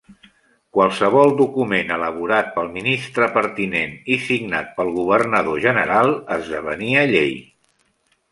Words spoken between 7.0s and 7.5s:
llei.